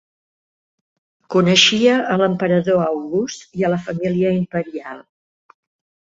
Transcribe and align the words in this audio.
Coneixia 1.33 1.97
a 2.13 2.15
l'emperador 2.21 2.81
August 2.85 3.45
i 3.61 3.67
a 3.67 3.71
la 3.73 3.79
família 3.89 4.31
imperial. 4.39 5.05